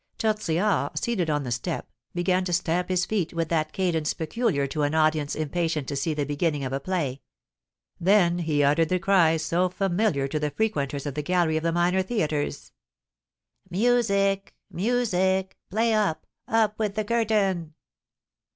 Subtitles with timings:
[0.17, 4.81] Tortillard, seated on the step, began to stamp his feet with that cadence peculiar to
[4.81, 7.21] an audience impatient to see the beginning of a play;
[7.99, 11.71] then he uttered the cry so familiar to the frequenters of the gallery of the
[11.71, 12.71] minor theatres:
[13.69, 14.55] "Music!
[14.71, 15.55] Music!
[15.69, 16.25] Play up!
[16.47, 17.75] Up with the curtain!"